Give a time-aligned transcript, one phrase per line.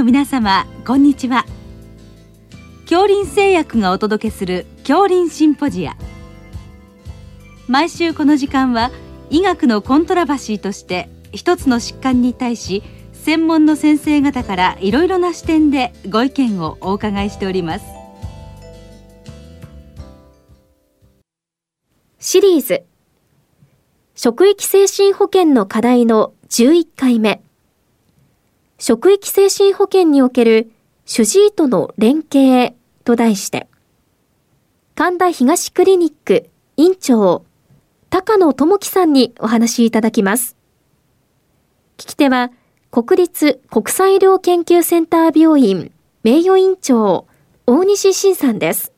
[0.00, 1.44] の皆様こんにちは。
[2.88, 5.94] 恐林製薬がお届けする恐林シンポジア。
[7.68, 8.90] 毎週この時間は
[9.28, 12.82] 医学のコントラバシーとして一つの疾患に対し
[13.12, 17.84] 専門の先生方からいろいろな視点でご意見をお伺いしております。
[22.18, 22.84] シリーズ。
[24.14, 27.42] 職域精神保健の課題の11回目。
[28.82, 30.72] 職域精神保健における
[31.04, 32.72] 主治医との連携
[33.04, 33.68] と題して、
[34.94, 37.44] 神田東クリニック院長、
[38.08, 40.56] 高野智樹さんにお話いただきます。
[41.98, 42.52] 聞き手は、
[42.90, 47.26] 国立国際医療研究センター病院名誉院長、
[47.66, 48.94] 大西晋さんです。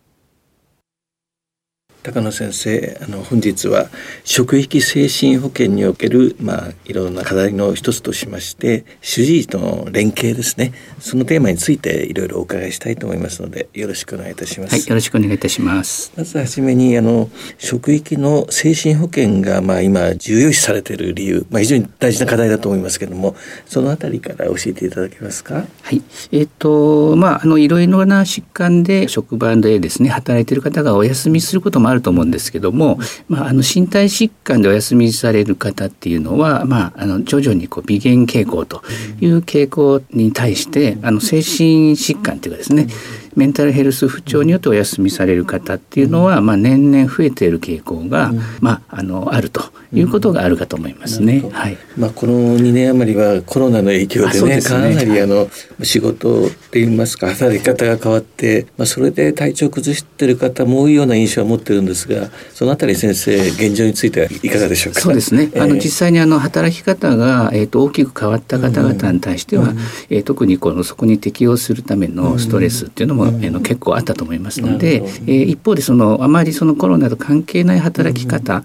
[2.03, 3.89] 高野先生あの本日は
[4.25, 14.73] 職域精神保健におけるまあいろんな課題の一つとしまして主治医との連携ですねそのテーマについていろいろお伺いしたいと思いますのでよろしくお願いいたします。
[14.73, 16.13] はい、よろしくお願いいたします。
[16.17, 23.37] まずはじめにあの職域の精神保健がまあ今重要視されている理由、まあ非常に大事な課題だと思いますけれども、
[23.67, 25.55] そのあたりから教えていただけますか？
[25.83, 32.99] はい、えっ、ー、とまああのいろいろな疾患で職場でですね働いている方がお休みすることもあると思うんですけども、
[33.29, 38.83] まあ、あの身体疾患でお休みされる方っていうのは、まあ、あの徐々にこう微減傾向と
[39.21, 42.89] いう傾向に対してあの精神疾患っていうかですね
[43.35, 51.43] メンタルヘルス不調によってお休みされる方っていうのは、まあ、年々増えている傾向が、まあ、あのあるということがあるかと思いますね。
[51.53, 51.77] はい。
[51.97, 55.49] まあ、この2年余りはコロナの影響でね、ねかなりあの、
[55.83, 65.01] 仕事って言いますか働き方が変わって、まあ、それで体調崩してる方も多いような印象を持ってるんですがそのあたり先生現状についてはいかがでしょうか？
[65.01, 65.51] そうですね。
[65.57, 69.79] あの実際にあの働き方が、えー、と大きく変わった方々に対しては、うん、
[70.11, 78.65] えー、特にこのそこに適応するためのストレスっていうのも、うん、えー、の結構あったと思いますので、えー、一方でそのあまりそのコロナと関係ない働き方、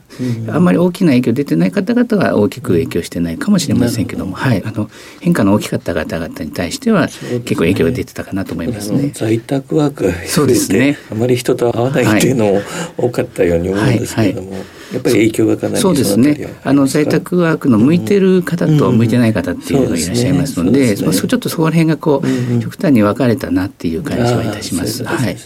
[0.49, 0.63] あん。
[0.63, 4.89] まり大きな影響出てない方々は大きく影響してないかもしれませんけども、はい、あの
[5.21, 9.11] 変化の大きかった方々に対しては結構影響が出てたかなと思いますね。
[9.13, 10.97] 在宅ワークそうですね。
[11.11, 12.61] あまり人と会わないっていうのも
[12.97, 14.51] 多かったように思うんですけれども。
[14.51, 14.59] はい。
[14.59, 16.55] はいやっぱり影響がかなりそうですね。
[16.63, 25.03] あの在宅ワークの向いてる方と向いてない方っていうのがいらっしゃいますので,、まあ、ちょっとそこら辺がこう、極端に分かれたなっていう感じはいたします。
[25.03, 25.37] はい、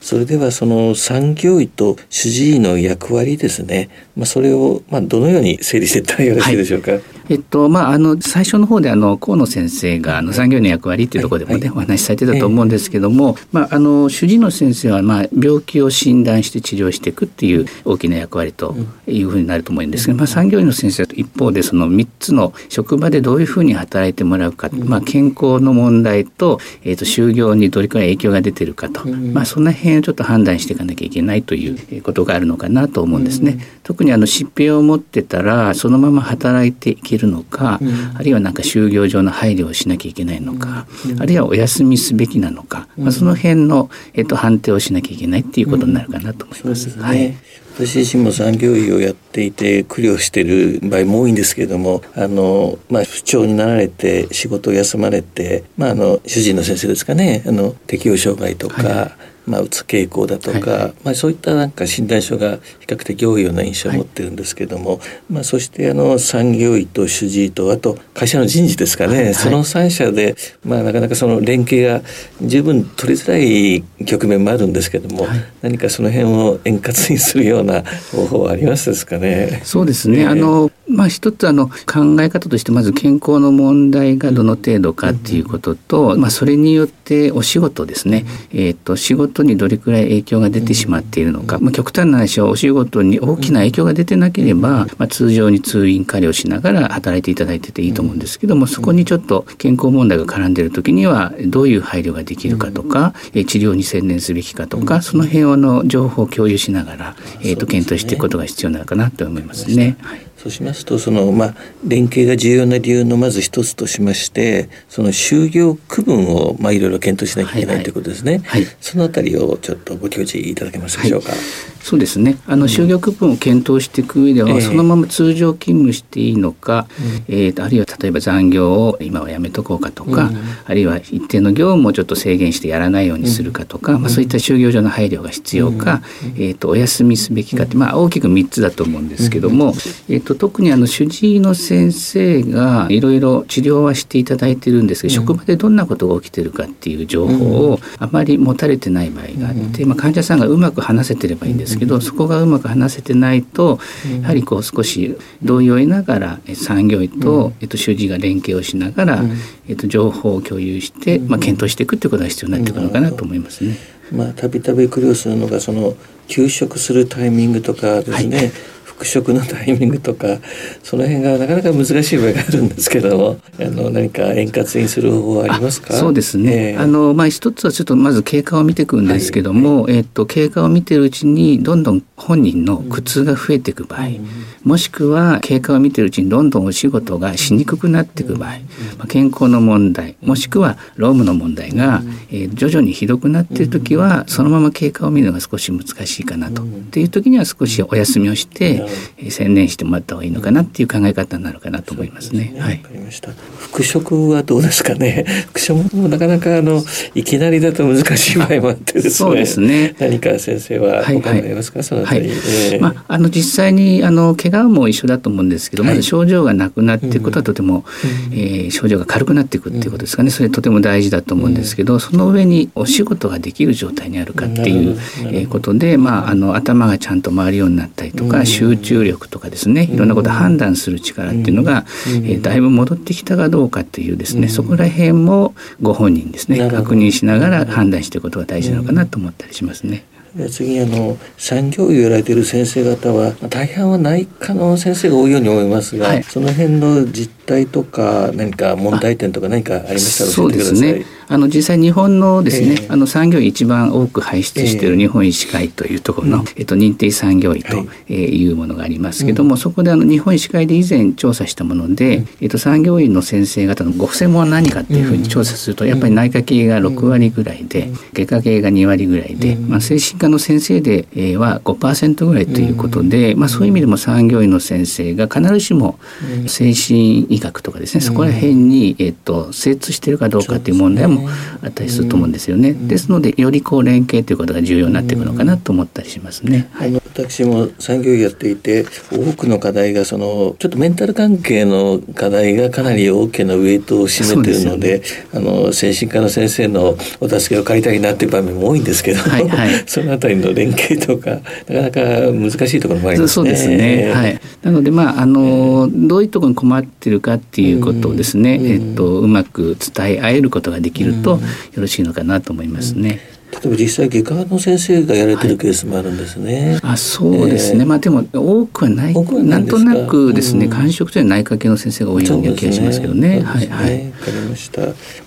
[0.00, 6.92] それではその産業医と主治医の役割ですね、まあ、それをまあどのように整理していったらよろしいでしょうか？
[6.92, 11.68] はいえっとまあ、あの最初の方であの河野先生があの産業医の役割っていうところでもね、はい。
[11.68, 18.74] はい、お話しされてたと思うんですけども、まあ、あの主治医の先生は、まあ、病気を診断して治療していくっていう大きな役割と
[19.06, 33.58] いうふうになると思うんですけど、まあ、産業医の先生と一方でその3つの職場でどういうふうに働いてもらうか、まあ、健康の問題と,、えー、と就業にどれくらい影響が出てるかと、まあ、その辺をちょっと判断していかなきゃいけないということがあるのかなと思うんですね。
[33.90, 37.80] 特にあの疾病を持ってたらそのまま働いていけるのか、
[38.14, 40.86] あるいはなんか就業上の配慮をしなきゃいけないのか、
[41.18, 46.90] あるいはお休みすべきなのか、まあ、その辺の、えー、と判定をしなきゃいけないっていうことになるかなと思います。
[46.90, 47.36] すね、はい。
[47.74, 57.42] 私自身も産業医をやっていて苦慮している場合も多いんですけれどもあの、まあ、不調になられて仕事を休まれて、まあ、あの主治医の先生ですかね。
[57.44, 72.00] あの適応障害とか、はいまあ、うつ傾向だとか、はい、まあ、そういったなんか診断書が比較的多いような印象を持ってるんですけども、はい、まあ、そしてあの産業医と主治医とあと会社の人事ですかね、はい、その3社で、まあ、なかなかその連携が
[72.40, 75.26] 十分取りづらい局面もあるんですけども、
[75.62, 79.60] 何かその辺を円滑にするような方法はありますですかね。
[79.64, 86.99] そうですね、あのまあ、一つあの考え方としてまず健康の問題がどの程度かっていうことと、まあ、それによって
[87.32, 109.96] お仕事ですね、えー、と仕事にどれくらい影響が出てしまっているのか、まあ、極端な話はお仕事に大きな影響が出てなければ、まあ、通常に通院加療しながら働いていただいてていいと思うんですけどもそこにちょっと健康問題が絡んでいる時にはどういう配慮ができるかとか、え治療に専念すべきかとかその辺の情報を共有しながら、えー、と検討していくことが必要なのかなと思いますね。
[110.00, 111.54] はいそうしますとその、まあ、
[111.84, 118.64] 連携が重要な理由のまず一つとしましてその就業区分を、まあ、いろいろ検討しなきゃいけないということですね、はい。
[118.64, 121.32] はい、そのあたりをちょっとご教示いただけますでしょうか？
[121.32, 121.38] はい
[121.82, 122.36] そうですね。
[122.46, 126.86] あの就業区分を検討していく上では、そのまま通常勤務していいのか、
[127.26, 130.30] えー、あるいは例えば残業を今はやめとこうかとか、
[130.66, 136.02] あるいは一定の業務をちょっと制限してやらないようにするかとか、まあ、そういった就業上の配慮が必要か、
[136.36, 139.72] えー、とお休みすべきかって、まあ、大きく3つだと思うんですけども、
[140.08, 153.78] えー、と特にあの主治医の先生がいろいろ治療はしていただいてるんですけど、職場でどんなことが起きてるかっていう情報をあまり持たれてない場合があって、まあ、患者さんがうまく話せてればいいんですけどそこがうまく話せてないと
[154.22, 159.22] やはりこう少し同意を得ながら産業医と、えっと、主治医が連携をしながら、
[159.68, 163.76] えっと、情報を共有して、まあ、検討していくっていうことが必要になってくるのかなと思いますね。
[164.12, 165.94] まあ、たびたび苦慮するのがその
[166.26, 168.52] 休職するタイミングとかですね、はい
[169.00, 170.40] 復職のタイミングとか
[170.82, 175.94] その辺がなかなか難しい場合があるんですけどもあの何か円滑にする方法はありますか？
[175.94, 184.28] そうですね、えー、あのまあ一つはちょっとまず経過を見ていくんですけども、はい、えっと経過を見てるうちにどんどん本人の苦痛が増えていく場合、うん、
[184.64, 188.50] もしくは経過を見てるうちにどんどんお仕事がしにくくなっていく場合、
[188.98, 196.62] まあ、健康の問題もしくは労務の問題が、えー、徐々にひどくなっている時はそのまま経過を見るのが少し難しいかなと。
[196.62, 198.84] っていう時には少しお休みをして、
[199.28, 202.54] 専念してもらった方がいいのかなっていう考え方になるかなと思いますね。
[202.58, 202.78] はい。
[202.78, 203.30] かりました。
[203.32, 205.24] 復職はどうですかね？
[205.48, 206.84] 復職もなかなかあの
[207.14, 209.10] いきなりだと難しい場合もあってですね。
[209.10, 209.94] そうですね。
[209.98, 212.28] 何か先生はお考えますか、はいはい、そのあたり。
[212.28, 212.38] はい
[212.72, 217.84] えー、まああの実際にあの怪我も一緒だと思うんですけど、まず症状がなくなっていくことはとても、
[218.30, 220.30] うん、えー、症状が軽くなっていくっていうことですかね。
[220.30, 224.96] それとても大事だと思うんですけど、その上にお仕事ができる状態にあるかっていう、
[225.26, 229.84] えー、ことで、まああの頭がちゃんと回るようになったりとか、集中力とかですね。
[229.84, 240.04] いろんなことを判断する力っていうのが、えー、だいぶ戻ってきたかどうかっていうですね、そこら辺もご本人ですね確認しながら判断していくことが大事なのかなと思ったりしますね。
[240.48, 251.19] 次あの産業医をやられている先生方は大半は内科の先生が多いように思いますが、はい、その辺の実態とか何か問題点とか何かありましたら教えてください。
[251.30, 257.76] あの実際日本のですね、えー、あの産業医一番多く輩出している日本医師会というところの、えー、えっと、認定産業医と
[258.08, 258.50] い。
[258.50, 271.06] うものがありますけども、はい、そこであの日本医師会で以前調査したもので、うん、えっと、産業医の先生方のご専門は何かっていうふうに調査すると、やっぱり内科系が6割ぐらいで、外科系が2割ぐらいで、まあ、精神科の先生で
[271.36, 275.98] は5%ぐらいということで、まあ、そういう意味でも産業医の先生が必ずしも
[276.46, 281.19] 精神医学とかですねそこら辺に、えっと、精通しているかどうかっていう問題も
[281.62, 282.72] あったりすると思うんですよね。
[282.72, 286.68] ですのでよりこう連携ということが重要になっていくのかなと思ったりしますね。
[286.72, 303.34] はい、私も産業医やっていて多くの課題がそのちょっとメンタル関係の課題がかなり大きなウエイトを占めているので、ね、あの精神科の先生のお助けを借りたいなっていう場面も多いんですけど、はいはい、 そのあたりの連携とかなかなか難しいところもありますね。
[303.34, 304.10] そうですね。
[304.12, 304.40] はい。
[304.62, 311.40] なのでまああのどういうところに困ってるかっていうことをですね、えっとうまく伝え合えることができるとよ
[311.76, 313.40] ろしいのかなと思いますね。
[313.50, 316.78] 例えば実際外科の先生がやられてるケースもあるんですね。
[316.82, 323.40] はい、あそうですね、えー、まあでも多くはないなんとなくですね、うん、感触というのは内科系の先生が多いような気がしますけどね。
[323.40, 324.06] ねはいはい。
[324.06, 324.80] わかりました。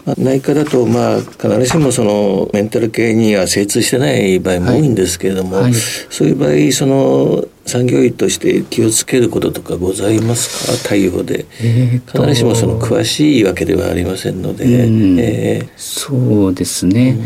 [0.05, 10.89] まあ、内科だとまあ必ずしもそのメンタル系には精通してない場合も多いんですけれども、はいはい、そういう場合その産業医として気をつけることとかございますか？
[10.89, 15.19] 対応で、えー、必ずしもその詳しいわけではありませんので、うん。
[15.19, 17.17] えー、そうですね、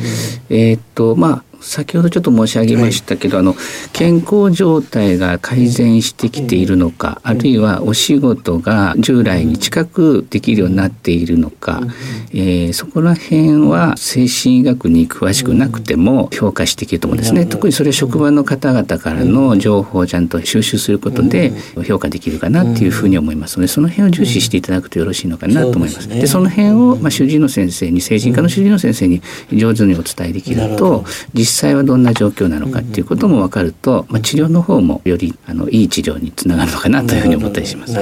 [0.50, 3.56] うん、えっとまあ先ほどちょっと申し上げましたけど、はい、あの
[3.92, 11.90] 健康状態が改善してきているのか、うん、あるいはお仕事が従来に近くできるようになっているのか、うん、
[12.32, 21.52] えー、そこら辺は精神医学に詳しくなくても評価していけると思うんですね、うん、特にそれは職場の方々からの情報をちゃんと収集することで
[21.86, 26.08] 評価できるかなっていうふうに思いますのでその辺を重視していただくとよろしいのかなと思います。
[26.08, 29.22] でその辺を、まあ、主治医の先生に精神科の主治医の先生に
[29.52, 37.98] 上手にお伝えできると実実際はどんな状況なのかっていうことも分かると、まあ、治療の方もよりあのいい治療につながるのかなというふうに思ったりします。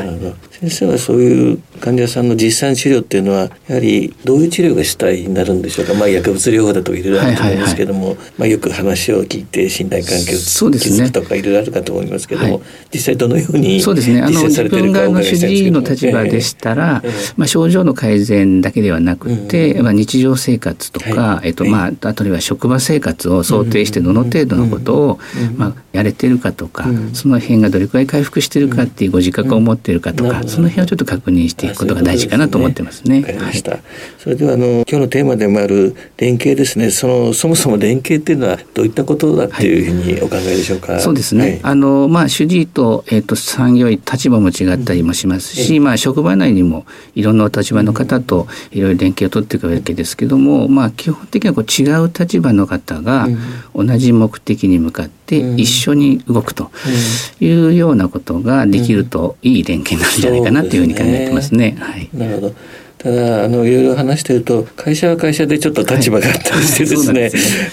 [0.60, 12.64] 先生はそういう患者さんの実際の治療っていうのはやはりどういう治療が主体になるんでしょうか、まあ、薬物療法だといろいろあると思うんですけども、まあ、よく話を聞いて信頼関係を築くとかいろいろあるかと思いますけども、ね
[12.96, 14.22] 実際どのようにそうですね。
[14.22, 25.20] あの自分側の主治医の立場でしたら、えー、まあ、症状の改善だけではなくて、うん、まあ、日常生活とか、はい、えっとまあ、あとは職場生活を想定してどの程度のことを、
[25.58, 33.16] まあ、やれてるかとか、その辺がどれくらい回復してるかっていうご自覚を持っているかとか、その辺をちょっと確認していくことが大事かなと思ってますね。
[33.16, 33.72] わ、ね、かりました。
[33.72, 33.82] はい、
[34.18, 36.92] それではあの今日のテーマでもある連携ですね。
[36.92, 40.94] そのそもそも連携っていうのはどういったことだっていうふうにお考えでしょうか？
[40.94, 41.42] はい、そうですね。
[41.42, 46.86] はい、あのまあ主治医とえっ、ー、と産業医立場も違ったりもしますし、うん、まあ職場内にも
[47.16, 53.28] いろんなお立場の方といろいろ連携を取っていくわけですけども、まあ基本的にはこう違う立場の方が
[53.74, 56.72] 同じ目的に向かって一緒に動くと
[57.40, 61.76] いうようなことができるといい連携になるんじゃないかなというふうに考えてますね。
[61.80, 62.56] はい、なるほど
[63.06, 67.30] ただあのいろいろ話してると会社は会社でちょっと立場があったりしてですね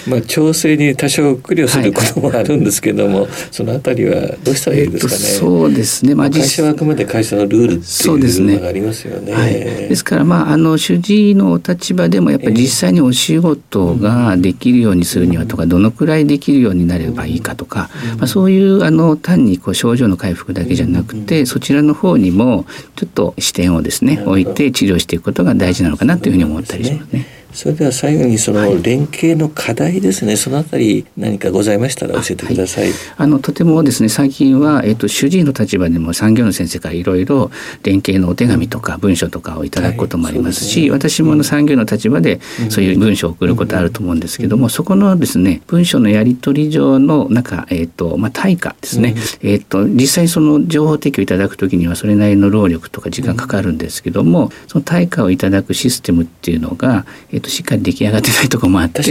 [0.07, 5.21] まあ調整に多少苦慮することもあるんですけども、はい、そのあたりはどうしたらいいですかね。
[5.23, 6.13] えっと、そうですね。
[6.13, 9.31] まあ会社はあくまで会社のルールっていうのがありますよね。
[9.31, 27.25] ねはい、ですからまああの主治医のお立場でもやっぱり実際にお仕事ができるようにするにはとか、どのくらいできるようになればいいかとか、まあそういうあの単にこう症状の回復だけじゃなくて、そちらの方にもちょっと視点をですね置いて治療していくことが大事なのかなというふうに思ったりしますね。
[27.53, 32.85] それでは最後にその連携の課題ですね、はい、そのあたり何かございましたら教えてください。
[32.85, 37.51] あはい、あのとてもですね最近はえっ、と主治医の立場でも産業の先生からいろいろ
[37.83, 40.99] 連携のお手紙とか文書とかをいただくこともありますし、はい。
[40.99, 59.01] すね、私もの産業の立場でそういう文書を送ることあると思うんですけども、うん、そこのですね文書のやり取り上のなんかえっ、とまあ対価ですね、うん、えっ、と実際その情報提供いただくときにはそれなりの労力とか時間かかるんですけども、その対価をいただくシステムっていうのがえっ、としっかり出来上がってないところもあって。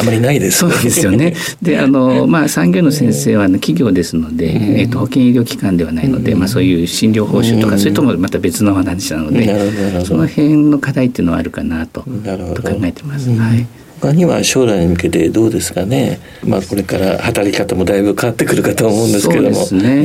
[0.00, 1.34] あまりないです、ね、そうですよね。
[1.60, 13.30] であの、まあ、産業の先生は企業ですので、えー、と保険医療機関ではないので、まあ、そういう診療報酬とか、それともまた別の話なのでその辺の課題っていうのはあるかなとと考えてます。
[13.30, 13.66] はい。
[14.00, 19.54] 他には将来に向けてどうですかね、まあ、これから働き方もだいぶ変わってくるかと思うんですけども。
[19.54, 20.02] そうですね、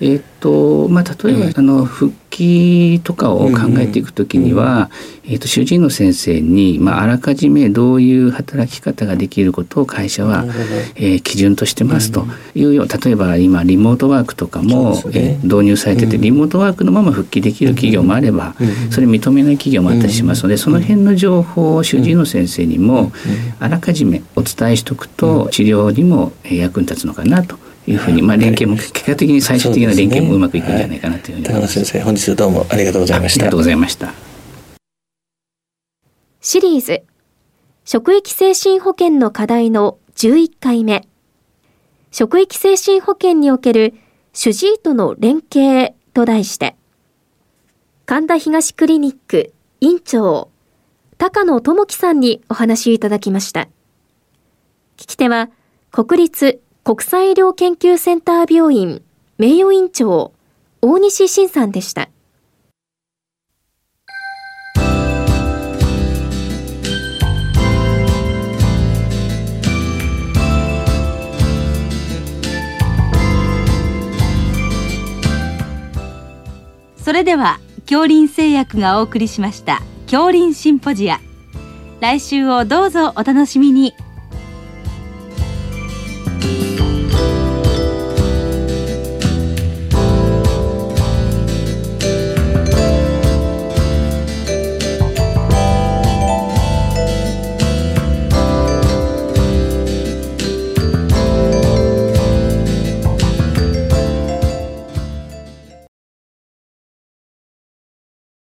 [0.00, 4.90] えー、えー、っとまあ、例えば、うん、あの復帰とかを考えていくときには、
[5.24, 10.44] うん、えー、と主治医の先生に、まあ、あらかじめどういう働き方ができることを会社は、
[10.94, 12.26] えー、基準としてますと。
[12.54, 18.54] いうよう例えば今リモートワークとかも、ね、えー、導入されてて、リモートワークのまま復帰できる企業もあれば、
[18.90, 23.10] それ認めない企業もあったりしますので、その辺の情報を主治医の先生にも、
[23.58, 31.74] あらかじめお伝えしておくと治療にも役に立つのかなというふうに、まあ、連携も結果的に最終的な連携もうまくいくんじゃないかなというふうに思います。
[31.74, 33.44] 先生本日どうもありがとうございました。
[33.44, 34.12] ありがとうございました。
[36.40, 37.02] シリーズ
[37.84, 41.06] 職域精神保健の課題の11回目
[42.10, 43.94] 職域精神保健における
[44.32, 46.76] 主治医との連携と題して
[48.06, 50.50] 神田東クリニック院長
[51.18, 53.68] 高野智樹さんにお話いただきました。
[54.98, 55.48] 聞き手は、
[55.90, 59.02] 国立国際医療研究センター病院
[59.38, 60.32] 名誉院長、
[60.80, 62.08] 大西晋さんでした。
[76.98, 79.82] それでは、京林製薬がお送りしました。
[80.04, 81.18] 恐林シンポジア
[81.98, 83.92] 来週をどうぞお楽しみに
[86.40, 86.85] Bye.